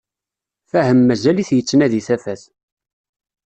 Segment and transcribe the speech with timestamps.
[0.69, 2.43] Fahem mazal-t yettnadi tafat.